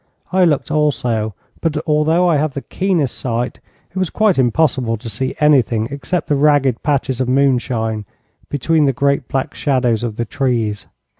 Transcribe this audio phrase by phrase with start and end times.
[0.31, 3.59] I looked also, but although I have the keenest sight,
[3.91, 8.05] it was quite impossible to see anything except the ragged patches of moonshine
[8.49, 10.87] between the great black shadows of the trees.